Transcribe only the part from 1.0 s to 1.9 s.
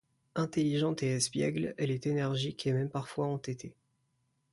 et espiègle,